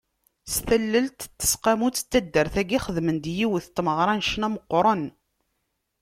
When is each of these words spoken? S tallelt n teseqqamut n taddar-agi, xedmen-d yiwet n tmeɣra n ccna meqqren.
S 0.53 0.55
tallelt 0.67 1.19
n 1.25 1.29
teseqqamut 1.37 1.97
n 2.03 2.05
taddar-agi, 2.11 2.79
xedmen-d 2.85 3.25
yiwet 3.37 3.65
n 3.69 3.73
tmeɣra 3.75 4.13
n 4.15 4.23
ccna 4.25 4.47
meqqren. 4.53 5.03